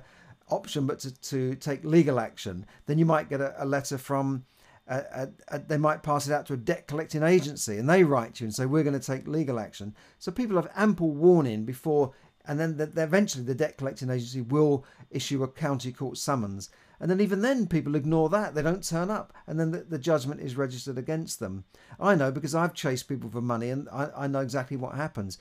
option 0.53 0.85
but 0.85 0.99
to, 0.99 1.21
to 1.21 1.55
take 1.55 1.83
legal 1.83 2.19
action. 2.19 2.65
Then 2.85 2.97
you 2.97 3.05
might 3.05 3.29
get 3.29 3.41
a, 3.41 3.55
a 3.63 3.65
letter 3.65 3.97
from, 3.97 4.45
a, 4.87 5.29
a, 5.47 5.59
they 5.59 5.77
might 5.77 6.03
pass 6.03 6.27
it 6.27 6.33
out 6.33 6.45
to 6.47 6.53
a 6.53 6.57
debt 6.57 6.87
collecting 6.87 7.23
agency 7.23 7.77
and 7.77 7.89
they 7.89 8.03
write 8.03 8.35
to 8.35 8.43
you 8.43 8.47
and 8.47 8.55
say, 8.55 8.65
we're 8.65 8.83
going 8.83 8.99
to 8.99 9.05
take 9.05 9.27
legal 9.27 9.59
action. 9.59 9.95
So 10.19 10.31
people 10.31 10.57
have 10.57 10.69
ample 10.75 11.11
warning 11.11 11.63
before, 11.63 12.11
and 12.45 12.59
then 12.59 12.77
the, 12.77 12.87
the, 12.87 13.03
eventually 13.03 13.45
the 13.45 13.55
debt 13.55 13.77
collecting 13.77 14.09
agency 14.09 14.41
will 14.41 14.85
issue 15.09 15.43
a 15.43 15.47
county 15.47 15.91
court 15.91 16.17
summons. 16.17 16.69
And 16.99 17.09
then 17.09 17.21
even 17.21 17.41
then, 17.41 17.67
people 17.67 17.95
ignore 17.95 18.29
that. 18.29 18.55
They 18.55 18.61
don't 18.61 18.87
turn 18.87 19.09
up. 19.09 19.33
And 19.47 19.59
then 19.59 19.71
the, 19.71 19.79
the 19.79 19.99
judgment 19.99 20.41
is 20.41 20.57
registered 20.57 20.97
against 20.97 21.39
them. 21.39 21.63
I 21.99 22.15
know 22.15 22.31
because 22.31 22.53
I've 22.53 22.73
chased 22.73 23.07
people 23.07 23.29
for 23.29 23.41
money 23.41 23.69
and 23.69 23.87
I, 23.89 24.09
I 24.15 24.27
know 24.27 24.41
exactly 24.41 24.75
what 24.77 24.95
happens. 24.95 25.37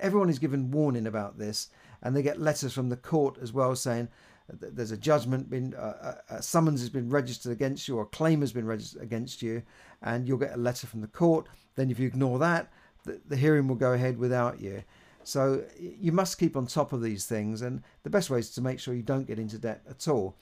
Everyone 0.00 0.30
is 0.30 0.38
given 0.38 0.70
warning 0.70 1.06
about 1.06 1.38
this. 1.38 1.68
And 2.02 2.16
they 2.16 2.22
get 2.22 2.40
letters 2.40 2.72
from 2.72 2.88
the 2.88 2.96
court 2.96 3.38
as 3.40 3.52
well 3.52 3.76
saying, 3.76 4.08
there's 4.48 4.90
a 4.90 4.96
judgment 4.96 5.48
been 5.48 5.74
uh, 5.74 6.16
a 6.30 6.42
summons 6.42 6.80
has 6.80 6.90
been 6.90 7.08
registered 7.08 7.52
against 7.52 7.88
you 7.88 7.96
or 7.96 8.02
a 8.02 8.06
claim 8.06 8.40
has 8.40 8.52
been 8.52 8.66
registered 8.66 9.02
against 9.02 9.42
you 9.42 9.62
and 10.02 10.26
you'll 10.26 10.38
get 10.38 10.54
a 10.54 10.58
letter 10.58 10.86
from 10.86 11.00
the 11.00 11.06
court 11.06 11.46
then 11.76 11.90
if 11.90 11.98
you 11.98 12.06
ignore 12.06 12.38
that 12.38 12.70
the, 13.04 13.20
the 13.28 13.36
hearing 13.36 13.68
will 13.68 13.76
go 13.76 13.92
ahead 13.92 14.18
without 14.18 14.60
you 14.60 14.82
so 15.24 15.62
you 15.78 16.12
must 16.12 16.38
keep 16.38 16.56
on 16.56 16.66
top 16.66 16.92
of 16.92 17.02
these 17.02 17.24
things 17.24 17.62
and 17.62 17.82
the 18.02 18.10
best 18.10 18.30
way 18.30 18.38
is 18.38 18.50
to 18.50 18.60
make 18.60 18.80
sure 18.80 18.94
you 18.94 19.02
don't 19.02 19.26
get 19.26 19.38
into 19.38 19.58
debt 19.58 19.82
at 19.88 20.08
all 20.08 20.34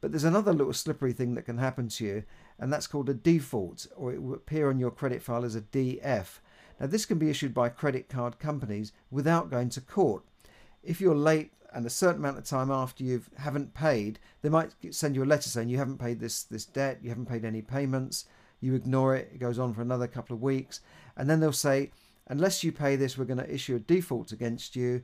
But 0.00 0.12
there's 0.12 0.24
another 0.24 0.52
little 0.52 0.72
slippery 0.72 1.12
thing 1.12 1.34
that 1.34 1.44
can 1.44 1.58
happen 1.58 1.88
to 1.88 2.04
you, 2.04 2.24
and 2.58 2.72
that's 2.72 2.86
called 2.86 3.08
a 3.08 3.14
default, 3.14 3.86
or 3.96 4.12
it 4.12 4.22
will 4.22 4.34
appear 4.34 4.70
on 4.70 4.78
your 4.78 4.90
credit 4.90 5.22
file 5.22 5.44
as 5.44 5.54
a 5.54 5.60
DF. 5.60 6.38
Now, 6.78 6.86
this 6.86 7.04
can 7.04 7.18
be 7.18 7.28
issued 7.28 7.52
by 7.52 7.68
credit 7.68 8.08
card 8.08 8.38
companies 8.38 8.92
without 9.10 9.50
going 9.50 9.68
to 9.70 9.80
court. 9.80 10.24
If 10.82 11.00
you're 11.00 11.14
late 11.14 11.52
and 11.72 11.84
a 11.84 11.90
certain 11.90 12.20
amount 12.20 12.38
of 12.38 12.44
time 12.44 12.70
after 12.70 13.04
you 13.04 13.22
haven't 13.36 13.74
paid, 13.74 14.18
they 14.40 14.48
might 14.48 14.72
send 14.90 15.14
you 15.14 15.22
a 15.22 15.26
letter 15.26 15.48
saying 15.48 15.68
you 15.68 15.78
haven't 15.78 15.98
paid 16.00 16.18
this 16.18 16.42
this 16.44 16.64
debt, 16.64 17.00
you 17.02 17.10
haven't 17.10 17.26
paid 17.26 17.44
any 17.44 17.60
payments. 17.60 18.24
You 18.60 18.74
ignore 18.74 19.14
it, 19.14 19.30
it 19.34 19.38
goes 19.38 19.58
on 19.58 19.74
for 19.74 19.82
another 19.82 20.06
couple 20.06 20.34
of 20.34 20.42
weeks, 20.42 20.80
and 21.16 21.28
then 21.28 21.40
they'll 21.40 21.52
say, 21.52 21.90
unless 22.26 22.64
you 22.64 22.72
pay 22.72 22.96
this, 22.96 23.16
we're 23.16 23.24
going 23.24 23.38
to 23.38 23.54
issue 23.54 23.76
a 23.76 23.80
default 23.80 24.32
against 24.32 24.76
you. 24.76 25.02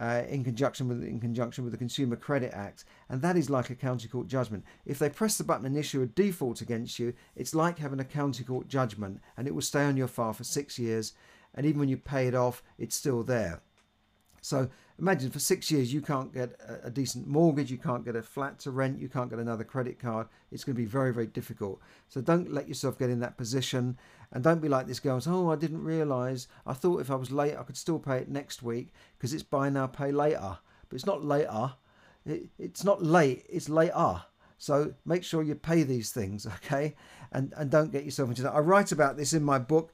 Uh, 0.00 0.22
in 0.28 0.44
conjunction 0.44 0.86
with 0.86 1.02
in 1.02 1.18
conjunction 1.18 1.64
with 1.64 1.72
the 1.72 1.78
Consumer 1.78 2.14
Credit 2.14 2.54
Act, 2.54 2.84
and 3.08 3.20
that 3.20 3.36
is 3.36 3.50
like 3.50 3.68
a 3.68 3.74
county 3.74 4.06
court 4.06 4.28
judgment. 4.28 4.64
If 4.86 5.00
they 5.00 5.10
press 5.10 5.36
the 5.36 5.42
button 5.42 5.66
and 5.66 5.76
issue 5.76 6.02
a 6.02 6.06
default 6.06 6.60
against 6.60 7.00
you, 7.00 7.14
it's 7.34 7.52
like 7.52 7.80
having 7.80 7.98
a 7.98 8.04
county 8.04 8.44
court 8.44 8.68
judgment, 8.68 9.20
and 9.36 9.48
it 9.48 9.54
will 9.56 9.60
stay 9.60 9.82
on 9.82 9.96
your 9.96 10.06
file 10.06 10.32
for 10.32 10.44
six 10.44 10.78
years, 10.78 11.14
and 11.52 11.66
even 11.66 11.80
when 11.80 11.88
you 11.88 11.96
pay 11.96 12.28
it 12.28 12.34
off, 12.36 12.62
it's 12.78 12.94
still 12.94 13.24
there. 13.24 13.60
So 14.40 14.68
imagine 14.98 15.30
for 15.30 15.38
six 15.38 15.70
years 15.70 15.92
you 15.92 16.00
can't 16.00 16.32
get 16.32 16.58
a, 16.82 16.90
decent 16.90 17.26
mortgage, 17.26 17.70
you 17.70 17.78
can't 17.78 18.04
get 18.04 18.16
a 18.16 18.22
flat 18.22 18.58
to 18.60 18.70
rent, 18.70 19.00
you 19.00 19.08
can't 19.08 19.30
get 19.30 19.38
another 19.38 19.64
credit 19.64 19.98
card. 19.98 20.26
It's 20.50 20.64
going 20.64 20.74
to 20.74 20.80
be 20.80 20.86
very, 20.86 21.12
very 21.12 21.26
difficult. 21.26 21.80
So 22.08 22.20
don't 22.20 22.52
let 22.52 22.68
yourself 22.68 22.98
get 22.98 23.10
in 23.10 23.20
that 23.20 23.36
position. 23.36 23.98
And 24.32 24.44
don't 24.44 24.60
be 24.60 24.68
like 24.68 24.86
this 24.86 25.00
girl 25.00 25.20
Oh, 25.26 25.50
I 25.50 25.56
didn't 25.56 25.82
realize. 25.82 26.48
I 26.66 26.74
thought 26.74 27.00
if 27.00 27.10
I 27.10 27.14
was 27.14 27.30
late, 27.30 27.56
I 27.56 27.62
could 27.62 27.76
still 27.76 27.98
pay 27.98 28.18
it 28.18 28.28
next 28.28 28.62
week 28.62 28.92
because 29.16 29.32
it's 29.32 29.42
buy 29.42 29.70
now, 29.70 29.86
pay 29.86 30.12
later. 30.12 30.58
But 30.88 30.94
it's 30.96 31.06
not 31.06 31.24
later. 31.24 31.72
It, 32.26 32.48
it's 32.58 32.84
not 32.84 33.02
late, 33.02 33.46
it's 33.48 33.68
later. 33.68 34.22
So 34.58 34.94
make 35.06 35.24
sure 35.24 35.42
you 35.42 35.54
pay 35.54 35.82
these 35.82 36.10
things, 36.10 36.46
okay? 36.56 36.94
And 37.32 37.52
and 37.56 37.70
don't 37.70 37.92
get 37.92 38.04
yourself 38.04 38.28
into 38.28 38.42
that. 38.42 38.54
I 38.54 38.60
write 38.60 38.92
about 38.92 39.16
this 39.16 39.32
in 39.32 39.42
my 39.42 39.58
book. 39.58 39.92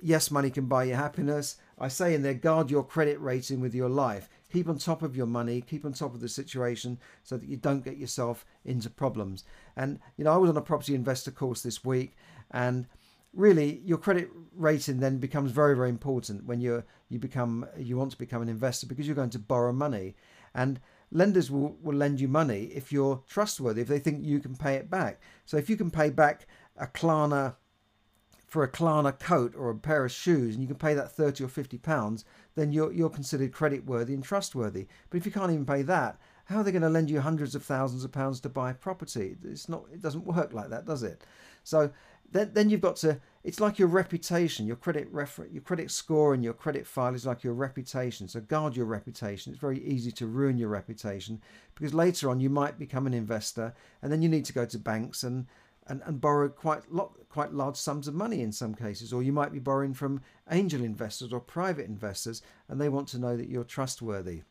Yes, 0.00 0.30
money 0.30 0.50
can 0.50 0.66
buy 0.66 0.84
you 0.84 0.94
happiness. 0.94 1.56
I 1.78 1.88
say 1.88 2.14
in 2.14 2.22
there, 2.22 2.34
guard 2.34 2.70
your 2.70 2.84
credit 2.84 3.20
rating 3.20 3.60
with 3.60 3.74
your 3.74 3.88
life. 3.88 4.28
Keep 4.52 4.68
on 4.68 4.78
top 4.78 5.02
of 5.02 5.16
your 5.16 5.26
money, 5.26 5.60
keep 5.60 5.84
on 5.84 5.92
top 5.92 6.12
of 6.12 6.20
the 6.20 6.28
situation 6.28 6.98
so 7.22 7.36
that 7.36 7.48
you 7.48 7.56
don't 7.56 7.84
get 7.84 7.96
yourself 7.96 8.44
into 8.64 8.90
problems. 8.90 9.44
And, 9.76 9.98
you 10.16 10.24
know, 10.24 10.32
I 10.32 10.36
was 10.36 10.50
on 10.50 10.56
a 10.56 10.60
property 10.60 10.94
investor 10.94 11.30
course 11.30 11.62
this 11.62 11.84
week 11.84 12.16
and 12.50 12.86
really 13.34 13.80
your 13.84 13.98
credit 13.98 14.28
rating 14.54 15.00
then 15.00 15.18
becomes 15.18 15.50
very 15.50 15.74
very 15.74 15.88
important 15.88 16.44
when 16.44 16.60
you're 16.60 16.84
you 17.08 17.18
become 17.18 17.66
you 17.78 17.96
want 17.96 18.10
to 18.10 18.18
become 18.18 18.42
an 18.42 18.48
investor 18.48 18.86
because 18.86 19.06
you're 19.06 19.16
going 19.16 19.30
to 19.30 19.38
borrow 19.38 19.72
money 19.72 20.14
and 20.54 20.78
lenders 21.10 21.50
will, 21.50 21.76
will 21.82 21.94
lend 21.94 22.20
you 22.20 22.28
money 22.28 22.64
if 22.74 22.92
you're 22.92 23.22
trustworthy 23.28 23.80
if 23.80 23.88
they 23.88 23.98
think 23.98 24.24
you 24.24 24.38
can 24.38 24.54
pay 24.54 24.74
it 24.74 24.90
back 24.90 25.20
so 25.46 25.56
if 25.56 25.70
you 25.70 25.76
can 25.76 25.90
pay 25.90 26.10
back 26.10 26.46
a 26.76 26.86
klarna 26.86 27.54
for 28.52 28.64
a 28.64 28.70
Klarna 28.70 29.18
coat 29.18 29.54
or 29.56 29.70
a 29.70 29.74
pair 29.74 30.04
of 30.04 30.12
shoes 30.12 30.54
and 30.54 30.62
you 30.62 30.68
can 30.68 30.76
pay 30.76 30.92
that 30.92 31.10
30 31.10 31.42
or 31.44 31.48
50 31.48 31.78
pounds, 31.78 32.26
then 32.54 32.70
you're, 32.70 32.92
you're 32.92 33.08
considered 33.08 33.50
credit 33.50 33.86
worthy 33.86 34.12
and 34.12 34.22
trustworthy. 34.22 34.88
But 35.08 35.16
if 35.16 35.24
you 35.24 35.32
can't 35.32 35.50
even 35.50 35.64
pay 35.64 35.80
that, 35.80 36.18
how 36.44 36.58
are 36.58 36.62
they 36.62 36.70
going 36.70 36.82
to 36.82 36.90
lend 36.90 37.08
you 37.08 37.22
hundreds 37.22 37.54
of 37.54 37.64
thousands 37.64 38.04
of 38.04 38.12
pounds 38.12 38.40
to 38.40 38.50
buy 38.50 38.74
property? 38.74 39.38
It's 39.42 39.70
not, 39.70 39.86
it 39.90 40.02
doesn't 40.02 40.26
work 40.26 40.52
like 40.52 40.68
that, 40.68 40.84
does 40.84 41.02
it? 41.02 41.24
So 41.64 41.90
then, 42.32 42.50
then 42.54 42.70
you've 42.70 42.80
got 42.80 42.96
to, 42.96 43.20
it's 43.44 43.60
like 43.60 43.78
your 43.78 43.88
reputation, 43.88 44.66
your 44.66 44.76
credit 44.76 45.08
refer, 45.10 45.46
your 45.46 45.62
credit 45.62 45.90
score 45.90 46.34
and 46.34 46.42
your 46.42 46.54
credit 46.54 46.86
file 46.86 47.14
is 47.14 47.26
like 47.26 47.44
your 47.44 47.54
reputation. 47.54 48.26
So 48.28 48.40
guard 48.40 48.74
your 48.74 48.86
reputation. 48.86 49.52
It's 49.52 49.60
very 49.60 49.84
easy 49.84 50.10
to 50.12 50.26
ruin 50.26 50.56
your 50.56 50.68
reputation 50.68 51.40
because 51.74 51.94
later 51.94 52.30
on 52.30 52.40
you 52.40 52.50
might 52.50 52.78
become 52.78 53.06
an 53.06 53.14
investor 53.14 53.74
and 54.00 54.10
then 54.10 54.22
you 54.22 54.28
need 54.28 54.44
to 54.46 54.52
go 54.52 54.64
to 54.64 54.78
banks 54.78 55.22
and, 55.22 55.46
and, 55.86 56.00
and 56.06 56.20
borrow 56.20 56.48
quite 56.48 56.90
lot, 56.90 57.12
quite 57.28 57.52
large 57.52 57.76
sums 57.76 58.08
of 58.08 58.14
money 58.14 58.40
in 58.40 58.52
some 58.52 58.74
cases, 58.74 59.12
or 59.12 59.22
you 59.22 59.32
might 59.32 59.52
be 59.52 59.58
borrowing 59.58 59.94
from 59.94 60.20
angel 60.50 60.82
investors 60.82 61.32
or 61.32 61.40
private 61.40 61.86
investors, 61.86 62.42
and 62.68 62.80
they 62.80 62.88
want 62.88 63.08
to 63.08 63.18
know 63.18 63.36
that 63.36 63.48
you're 63.48 63.64
trustworthy. 63.64 64.42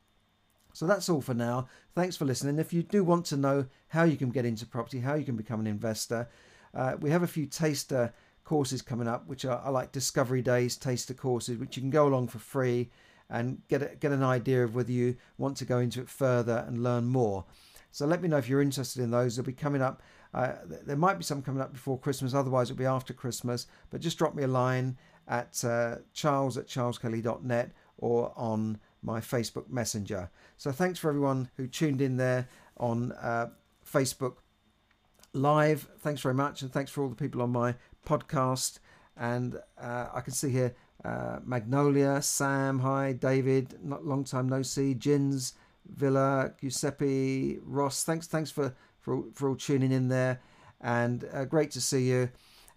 So 0.74 0.88
that's 0.88 1.10
all 1.10 1.22
for 1.22 1.34
now. 1.34 1.68
Thanks 1.96 2.16
for 2.16 2.26
listening. 2.26 2.60
If 2.60 2.74
you 2.74 2.84
do 2.84 3.04
want 3.04 3.26
to 3.28 3.38
know 3.38 3.66
how 3.90 4.04
you 4.04 4.18
can 4.18 4.30
get 4.30 4.46
into 4.46 4.66
property, 4.66 5.00
how 5.00 5.16
you 5.16 5.26
can 5.26 5.36
become 5.36 5.60
an 5.60 5.68
investor, 5.68 6.30
uh, 6.74 6.96
we 7.00 7.10
have 7.10 7.24
a 7.24 7.28
few 7.28 7.46
taster 7.46 8.14
courses 8.44 8.82
coming 8.82 9.08
up, 9.08 9.28
which 9.28 9.46
are, 9.46 9.60
are 9.60 9.72
like 9.72 9.92
discovery 9.92 10.42
days, 10.42 10.76
taster 10.76 11.14
courses, 11.14 11.58
which 11.58 11.76
you 11.78 11.82
can 11.82 11.90
go 11.90 12.08
along 12.08 12.28
for 12.28 12.40
free 12.40 12.90
and 13.30 13.62
get 13.70 13.82
a, 13.82 13.96
get 13.96 14.12
an 14.12 14.24
idea 14.24 14.64
of 14.64 14.76
whether 14.76 14.92
you 14.92 15.16
want 15.38 15.56
to 15.58 15.66
go 15.66 15.80
into 15.80 16.02
it 16.02 16.10
further 16.10 16.66
and 16.68 16.84
learn 16.84 17.06
more. 17.06 17.46
So 17.92 18.06
let 18.06 18.22
me 18.22 18.28
know 18.28 18.38
if 18.38 18.48
you're 18.48 18.62
interested 18.62 19.02
in 19.02 19.12
those. 19.12 19.36
They'll 19.36 19.46
be 19.46 19.54
coming 19.54 19.82
up 19.82 20.02
uh, 20.34 20.54
there 20.86 20.96
might 20.96 21.18
be 21.18 21.24
some 21.24 21.42
coming 21.42 21.62
up 21.62 21.74
before 21.74 22.00
Christmas, 22.00 22.34
otherwise 22.34 22.70
it'll 22.70 22.80
be 22.80 22.86
after 22.86 23.14
Christmas. 23.14 23.68
But 23.90 24.02
just 24.02 24.18
drop 24.18 24.34
me 24.34 24.44
a 24.44 24.48
line 24.48 24.98
at 25.28 25.64
uh, 25.64 25.98
charles 26.14 26.58
at 26.58 26.68
charleskelly.net 26.68 27.72
or 27.98 28.34
on 28.36 28.80
my 29.04 29.20
Facebook 29.20 29.70
Messenger. 29.70 30.30
So 30.58 30.72
thanks 30.72 31.00
for 31.00 31.10
everyone 31.10 31.50
who 31.58 31.68
tuned 31.68 32.02
in 32.02 32.18
there 32.18 32.48
on 32.78 33.12
uh, 33.14 33.48
Facebook 33.86 34.36
Live. 35.34 35.88
Thanks 36.00 36.22
very 36.22 36.36
much, 36.36 36.62
and 36.62 36.72
thanks 36.72 36.92
for 36.92 37.04
all 37.04 37.10
the 37.10 37.16
people 37.16 37.42
on 37.42 37.52
my 37.52 37.76
podcast. 38.06 38.80
And 39.16 39.56
uh, 39.80 40.08
I 40.14 40.22
can 40.22 40.34
see 40.34 40.50
here 40.50 40.76
uh, 41.06 41.40
Magnolia, 41.46 42.22
Sam, 42.22 42.80
hi, 42.80 43.14
David, 43.14 43.78
not 43.82 44.06
long 44.06 44.24
time 44.24 44.50
no 44.50 44.62
see, 44.62 44.94
Jins, 44.94 45.54
Villa, 45.86 46.52
Giuseppe, 46.60 47.60
Ross. 47.64 48.04
Thanks, 48.04 48.28
thanks 48.28 48.52
for 48.52 48.76
for, 49.00 49.24
for 49.34 49.50
all 49.50 49.56
tuning 49.56 49.92
in 49.92 50.10
there. 50.10 50.40
And 50.80 51.26
uh, 51.34 51.46
great 51.46 51.72
to 51.72 51.82
see 51.82 52.10
you 52.10 52.30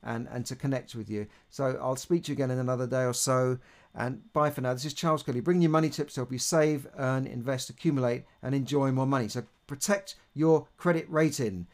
and, 0.02 0.28
and 0.30 0.44
to 0.46 0.56
connect 0.56 0.94
with 0.94 1.11
you. 1.11 1.26
So 1.50 1.78
I'll 1.80 1.96
speak 1.96 2.25
to 2.25 2.32
you 2.32 2.34
again 2.34 2.50
in 2.50 2.58
another 2.58 2.87
day 2.87 3.04
or 3.04 3.14
so. 3.14 3.58
And 3.94 4.32
bye 4.32 4.50
for 4.50 4.61
now. 4.61 4.75
This 4.75 4.84
is 4.84 4.94
Charles 4.94 5.23
Kelly 5.23 5.40
bringing 5.40 5.62
you 5.62 5.68
money 5.68 5.88
tips 5.88 6.14
to 6.14 6.20
help 6.20 6.32
you 6.32 6.38
save, 6.38 6.87
earn, 6.99 7.26
invest, 7.26 7.70
accumulate, 7.70 8.25
and 8.42 8.54
enjoy 8.54 8.90
more 8.90 9.06
money. 9.06 9.28
So 9.28 9.44
protect 9.66 10.16
your 10.34 10.66
credit 10.76 11.06
rating. 11.08 11.66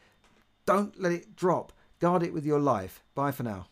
Don't 0.65 0.99
let 0.99 1.11
it 1.11 1.35
drop. 1.35 1.73
Guard 1.99 2.23
it 2.23 2.33
with 2.33 2.45
your 2.45 2.59
life. 2.59 3.03
Bye 3.15 3.31
for 3.31 3.43
now. 3.43 3.67